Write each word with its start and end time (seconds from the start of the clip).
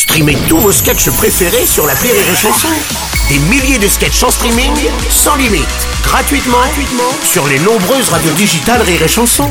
Streamez 0.00 0.38
tous 0.48 0.56
vos 0.56 0.72
sketchs 0.72 1.10
préférés 1.10 1.66
sur 1.66 1.86
la 1.86 1.92
Rire 1.92 2.14
et 2.14 2.34
Chanson. 2.34 2.68
Des 3.28 3.38
milliers 3.38 3.78
de 3.78 3.86
sketchs 3.86 4.22
en 4.22 4.30
streaming, 4.30 4.72
sans 5.10 5.36
limite, 5.36 5.68
gratuitement, 6.02 6.56
gratuitement 6.56 7.12
sur 7.22 7.46
les 7.46 7.58
nombreuses 7.58 8.08
radios 8.08 8.32
digitales 8.32 8.80
Rire 8.80 9.02
et 9.02 9.08
Chanson. 9.08 9.46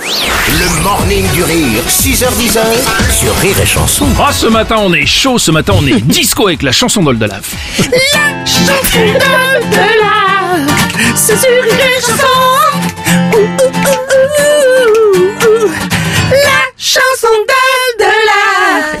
Le 0.00 0.82
morning 0.82 1.24
du 1.30 1.44
rire, 1.44 1.84
6h10 1.88 2.58
sur 3.16 3.36
Rire 3.36 3.60
et 3.62 3.66
Chanson. 3.66 4.08
Oh, 4.18 4.32
ce 4.32 4.46
matin 4.46 4.78
on 4.80 4.92
est 4.92 5.06
chaud, 5.06 5.38
ce 5.38 5.52
matin 5.52 5.74
on 5.76 5.86
est 5.86 6.00
disco 6.04 6.48
avec 6.48 6.64
la 6.64 6.72
chanson 6.72 7.00
d'Oldalaf. 7.00 7.52
La 7.78 8.44
chanson 8.44 8.98
de, 8.98 9.70
de 9.70 9.76
la, 9.76 11.14
c'est 11.14 11.36
sur. 11.38 11.48
Ouh, 13.32 13.38
ouh, 13.38 13.46
ouh, 13.62 13.83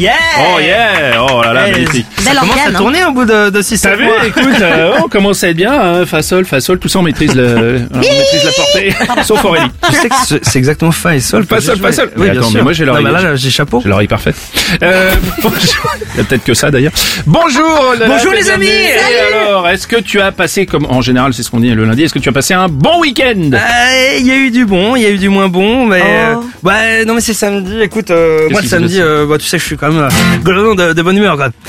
Yeah 0.00 0.12
Oh 0.38 0.58
yeah, 0.60 1.22
oh 1.22 1.42
là 1.42 1.52
là, 1.52 1.68
Eh, 1.68 1.72
magnifique. 1.72 2.06
Ça 2.18 2.30
commence 2.30 2.50
organe, 2.50 2.66
à 2.66 2.68
hein. 2.68 2.78
tourner 2.78 3.04
au 3.04 3.12
bout 3.12 3.24
de, 3.26 3.50
de 3.50 3.62
6 3.62 3.80
T'as 3.82 3.96
vu, 3.96 4.08
écoute, 4.26 4.44
euh, 4.62 4.92
on 5.04 5.08
commence 5.08 5.44
à 5.44 5.48
être 5.50 5.56
bien, 5.56 5.72
hein, 5.72 6.06
fa 6.06 6.22
sol, 6.22 6.44
fa 6.46 6.60
sol, 6.60 6.78
tout 6.78 6.88
ça 6.88 6.98
on 7.00 7.02
maîtrise 7.02 7.34
le, 7.34 7.82
on 7.94 7.98
maîtrise 7.98 8.44
la 8.44 8.52
portée, 8.52 8.94
sauf 9.24 9.44
Aurélie. 9.44 9.66
Tu 9.90 9.94
sais 9.96 10.08
que 10.08 10.14
c'est- 10.42 10.56
exactement 10.56 10.90
fa 10.92 11.14
et 11.16 11.20
sol. 11.20 11.44
Fa, 11.44 11.60
sol, 11.60 11.78
fa, 11.78 11.92
sol. 11.92 12.10
Oui, 12.16 12.24
Mais 12.26 12.30
bien 12.30 12.40
attends, 12.40 12.48
sûr. 12.50 12.58
mais 12.58 12.62
moi, 12.64 12.72
j'ai 12.72 12.84
l'oreille- 12.84 13.04
Non, 13.04 13.12
mais 13.12 13.22
là, 13.22 13.36
j'ai 13.36 13.50
chapeau. 13.50 13.80
J'ai 13.82 13.88
l'oreille 13.90 14.08
parfaite. 14.08 14.36
Euh, 14.82 15.10
bonjour. 15.42 15.94
Il 16.14 16.18
y 16.18 16.20
a 16.20 16.24
peut-être 16.24 16.44
que 16.44 16.54
ça 16.54 16.70
d'ailleurs. 16.70 16.92
Bonjour 17.26 17.94
Bonjour, 18.06 18.32
les 18.32 18.48
amis. 18.50 18.66
Et 18.66 19.34
alors, 19.36 19.66
est-ce 19.72 19.86
que 19.86 19.96
tu 19.96 20.20
as 20.20 20.32
passé, 20.32 20.66
comme 20.66 20.86
en 20.86 21.00
général 21.00 21.32
c'est 21.34 21.42
ce 21.42 21.50
qu'on 21.50 21.60
dit 21.60 21.70
le 21.70 21.84
lundi, 21.84 22.02
est-ce 22.02 22.14
que 22.14 22.18
tu 22.18 22.28
as 22.28 22.32
passé 22.32 22.54
un 22.54 22.68
bon 22.68 23.00
week-end? 23.00 23.50
Euh, 23.52 24.16
Il 24.18 24.26
y 24.26 24.30
a 24.30 24.36
eu 24.36 24.50
du 24.50 24.64
bon, 24.66 24.96
il 24.96 25.02
y 25.02 25.06
a 25.06 25.10
eu 25.10 25.18
du 25.18 25.28
moins 25.28 25.48
bon, 25.48 25.86
mais 25.86 26.02
euh, 26.04 26.34
ouais, 26.62 27.04
non 27.04 27.14
mais 27.14 27.20
c'est 27.20 27.34
samedi. 27.34 27.80
Écoute, 27.80 28.10
euh, 28.10 28.48
moi 28.50 28.60
le 28.60 28.66
samedi, 28.68 29.00
euh, 29.00 29.26
bah, 29.26 29.38
tu 29.38 29.46
sais 29.46 29.56
que 29.56 29.62
je 29.62 29.66
suis 29.66 29.76
quand 29.76 29.92
même 29.92 30.08
euh, 30.46 30.74
de, 30.74 30.92
de 30.92 31.02
bonne 31.02 31.16
humeur. 31.16 31.36
Quoi. 31.36 31.48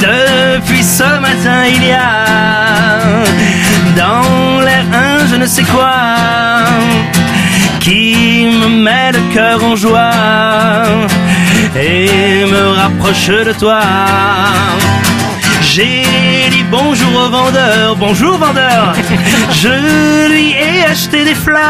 Depuis 0.00 0.82
ce 0.82 1.04
matin, 1.20 1.64
il 1.68 1.84
y 1.86 1.92
a 1.92 3.22
dans 3.96 4.60
l'air 4.60 4.84
un 4.92 5.26
je 5.28 5.36
ne 5.36 5.46
sais 5.46 5.62
quoi 5.62 5.92
qui 7.80 8.46
me 8.60 8.68
met 8.82 9.12
le 9.12 9.20
cœur 9.34 9.62
en 9.64 9.76
joie 9.76 10.10
et 11.76 12.44
me 12.44 12.68
rapproche 12.76 13.28
de 13.28 13.52
toi. 13.52 13.80
J'ai 15.62 16.02
dit 16.50 16.64
bonjour 16.70 17.14
au 17.24 17.28
vendeur, 17.30 17.96
bonjour 17.96 18.36
vendeur. 18.36 18.94
Je 19.62 20.28
lui 20.28 20.52
ai 20.52 20.84
acheté 20.84 21.24
des 21.24 21.34
fleurs. 21.34 21.60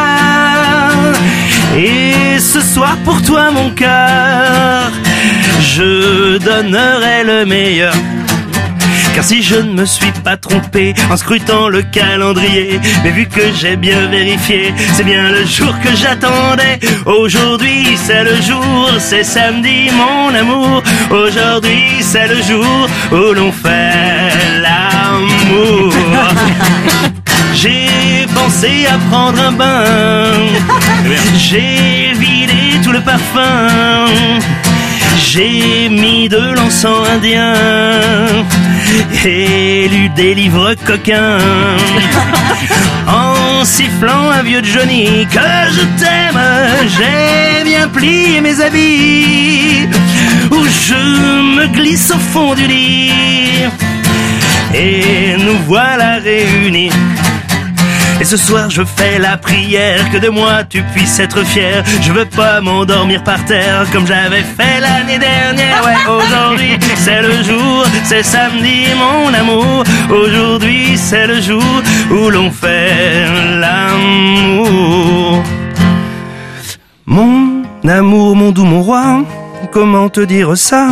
Et 1.76 2.38
ce 2.38 2.60
soir 2.60 2.96
pour 3.04 3.22
toi 3.22 3.50
mon 3.50 3.70
cœur, 3.70 4.90
je 5.60 6.36
donnerai 6.36 7.24
le 7.24 7.46
meilleur. 7.46 7.94
Car 9.14 9.24
si 9.24 9.42
je 9.42 9.56
ne 9.56 9.72
me 9.72 9.84
suis 9.84 10.12
pas 10.24 10.36
trompé 10.36 10.94
en 11.10 11.16
scrutant 11.16 11.68
le 11.68 11.82
calendrier, 11.82 12.80
mais 13.04 13.10
vu 13.10 13.26
que 13.26 13.52
j'ai 13.54 13.76
bien 13.76 14.06
vérifié, 14.08 14.72
c'est 14.94 15.04
bien 15.04 15.30
le 15.30 15.44
jour 15.44 15.74
que 15.80 15.94
j'attendais. 15.94 16.78
Aujourd'hui 17.04 17.96
c'est 17.96 18.24
le 18.24 18.36
jour, 18.40 18.88
c'est 18.98 19.24
samedi 19.24 19.90
mon 19.92 20.34
amour. 20.34 20.82
Aujourd'hui 21.10 22.00
c'est 22.00 22.26
le 22.28 22.40
jour 22.42 22.88
où 23.12 23.34
l'on 23.34 23.52
fait 23.52 24.60
l'amour. 24.62 25.92
J'ai 27.54 28.26
pensé 28.34 28.86
à 28.86 28.98
prendre 29.10 29.40
un 29.40 29.52
bain, 29.52 30.32
j'ai 31.36 32.12
vidé 32.18 32.80
tout 32.82 32.90
le 32.90 33.00
parfum. 33.00 34.08
J'ai 35.16 35.88
mis 35.88 36.28
de 36.28 36.54
l'encens 36.56 37.06
indien 37.08 37.54
et 39.24 39.88
lu 39.88 40.08
des 40.10 40.34
livres 40.34 40.74
coquins. 40.86 41.38
En 43.08 43.64
sifflant 43.64 44.30
un 44.30 44.42
vieux 44.42 44.62
Johnny 44.62 45.26
que 45.26 45.38
je 45.38 45.82
t'aime, 45.98 46.40
j'ai 46.96 47.64
bien 47.64 47.88
plié 47.88 48.40
mes 48.40 48.60
habits 48.60 49.88
où 50.50 50.64
je 50.64 51.56
me 51.56 51.66
glisse 51.66 52.12
au 52.12 52.18
fond 52.18 52.54
du 52.54 52.66
lit 52.66 53.12
et 54.74 55.36
nous 55.38 55.58
voilà 55.66 56.18
réunis. 56.18 56.90
Et 58.22 58.24
ce 58.24 58.36
soir 58.36 58.70
je 58.70 58.82
fais 58.84 59.18
la 59.18 59.36
prière 59.36 60.08
que 60.12 60.16
de 60.16 60.28
moi 60.28 60.62
tu 60.62 60.80
puisses 60.94 61.18
être 61.18 61.44
fier. 61.44 61.82
Je 62.02 62.12
veux 62.12 62.24
pas 62.24 62.60
m'endormir 62.60 63.24
par 63.24 63.44
terre 63.46 63.84
comme 63.90 64.06
j'avais 64.06 64.44
fait 64.44 64.78
l'année 64.78 65.18
dernière. 65.18 65.84
Ouais, 65.84 65.96
aujourd'hui 66.08 66.78
c'est 66.98 67.20
le 67.20 67.42
jour, 67.42 67.84
c'est 68.04 68.22
samedi 68.22 68.84
mon 68.96 69.34
amour. 69.34 69.82
Aujourd'hui 70.08 70.96
c'est 70.96 71.26
le 71.26 71.40
jour 71.40 71.82
où 72.12 72.30
l'on 72.30 72.52
fait 72.52 73.26
l'amour. 73.58 75.42
Mon 77.06 77.64
amour, 77.88 78.36
mon 78.36 78.52
doux, 78.52 78.64
mon 78.64 78.82
roi, 78.82 79.24
comment 79.72 80.08
te 80.08 80.20
dire 80.20 80.56
ça? 80.56 80.86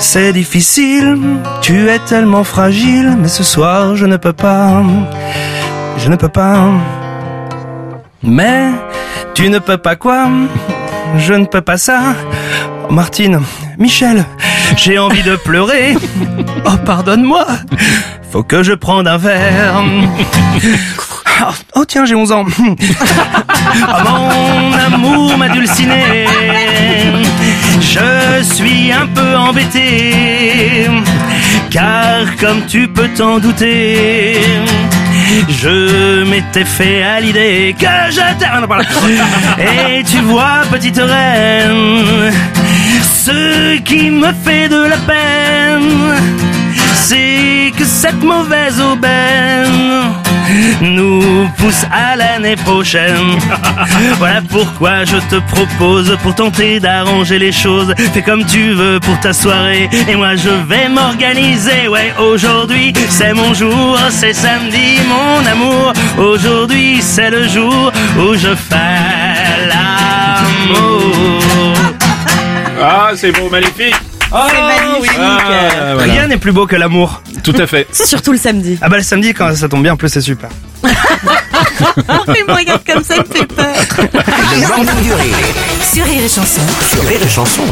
C'est 0.00 0.32
difficile, 0.32 1.16
tu 1.60 1.88
es 1.88 1.98
tellement 2.00 2.42
fragile, 2.42 3.16
mais 3.20 3.28
ce 3.28 3.44
soir 3.44 3.94
je 3.94 4.06
ne 4.06 4.16
peux 4.16 4.32
pas, 4.32 4.82
je 5.98 6.08
ne 6.08 6.16
peux 6.16 6.28
pas. 6.28 6.68
Mais 8.22 8.70
tu 9.34 9.48
ne 9.48 9.58
peux 9.58 9.78
pas 9.78 9.96
quoi? 9.96 10.28
Je 11.18 11.34
ne 11.34 11.44
peux 11.44 11.60
pas 11.60 11.76
ça. 11.76 12.00
Martine, 12.90 13.40
Michel, 13.78 14.24
j'ai 14.76 14.98
envie 14.98 15.22
de 15.22 15.36
pleurer. 15.36 15.96
Oh 16.66 16.76
pardonne-moi, 16.84 17.46
faut 18.32 18.42
que 18.42 18.62
je 18.62 18.72
prenne 18.72 19.06
un 19.06 19.16
verre. 19.16 19.82
Oh, 21.74 21.84
tiens, 21.86 22.04
j'ai 22.04 22.14
11 22.14 22.32
ans. 22.32 22.44
Oh, 22.58 22.74
mon 24.60 24.94
amour 24.94 25.38
m'a 25.38 25.48
dulciné. 25.48 26.26
Je 27.80 28.09
suis 28.42 28.92
un 28.92 29.06
peu 29.06 29.36
embêté. 29.36 30.86
Car 31.70 32.36
comme 32.38 32.66
tu 32.66 32.88
peux 32.88 33.08
t'en 33.08 33.38
douter, 33.38 34.40
je 35.48 36.24
m'étais 36.24 36.64
fait 36.64 37.02
à 37.02 37.20
l'idée 37.20 37.74
que 37.78 37.86
je 38.10 38.38
t'aime. 38.38 38.66
Ah. 38.70 39.60
Et 39.60 40.02
tu 40.04 40.18
vois, 40.18 40.62
petite 40.70 40.98
reine, 40.98 42.32
ce 43.02 43.78
qui 43.78 44.10
me 44.10 44.32
fait 44.44 44.68
de 44.68 44.82
la 44.84 44.96
peine, 44.96 46.18
c'est 46.94 47.72
que 47.76 47.84
cette 47.84 48.22
mauvaise 48.22 48.80
aubaine 48.80 50.19
nous 50.80 51.48
pousse 51.58 51.84
à 51.90 52.16
l'année 52.16 52.56
prochaine. 52.56 53.38
voilà 54.18 54.40
pourquoi 54.42 55.04
je 55.04 55.16
te 55.30 55.36
propose, 55.36 56.16
pour 56.22 56.34
tenter 56.34 56.80
d'arranger 56.80 57.38
les 57.38 57.52
choses, 57.52 57.94
fais 58.12 58.22
comme 58.22 58.44
tu 58.44 58.72
veux 58.72 59.00
pour 59.00 59.18
ta 59.20 59.32
soirée, 59.32 59.88
et 60.08 60.16
moi 60.16 60.36
je 60.36 60.50
vais 60.50 60.88
m'organiser. 60.88 61.88
Ouais, 61.88 62.12
aujourd'hui 62.18 62.92
c'est 63.08 63.34
mon 63.34 63.54
jour, 63.54 63.98
c'est 64.10 64.34
samedi 64.34 64.98
mon 65.08 65.46
amour. 65.46 65.92
Aujourd'hui 66.18 67.00
c'est 67.02 67.30
le 67.30 67.48
jour 67.48 67.92
où 68.18 68.34
je 68.34 68.54
fais 68.54 69.66
l'amour. 69.68 71.40
Ah, 72.82 73.10
c'est 73.14 73.32
beau, 73.32 73.50
magnifique. 73.50 74.09
C'est 74.30 74.62
magnifique. 74.62 75.10
Ah, 75.18 75.94
voilà. 75.94 76.12
Rien 76.12 76.26
n'est 76.28 76.36
plus 76.38 76.52
beau 76.52 76.66
que 76.66 76.76
l'amour. 76.76 77.22
Tout 77.42 77.54
à 77.58 77.66
fait. 77.66 77.86
Surtout 77.94 78.32
le 78.32 78.38
samedi. 78.38 78.78
Ah 78.80 78.88
bah 78.88 78.96
le 78.96 79.02
samedi 79.02 79.34
quand 79.34 79.54
ça 79.54 79.68
tombe 79.68 79.82
bien 79.82 79.92
en 79.94 79.96
plus 79.96 80.08
c'est 80.08 80.20
super. 80.20 80.48
Oh, 80.82 82.24
mais 82.28 82.42
me 82.46 82.52
regarde 82.54 82.82
comme 82.86 83.02
ça, 83.04 83.16
il 83.16 83.20
me 83.22 83.36
fait 83.36 83.46
peur. 83.46 83.66
Le 83.98 84.66
morning 84.68 85.02
du 85.02 85.12
rire 85.12 85.36
Sur 85.92 86.04
Rire 86.04 86.22
et 86.24 86.28
Chanson. 86.28 86.60
sur 86.90 87.02
Rire 87.06 87.20
et 87.24 87.28
Chanson. 87.28 87.62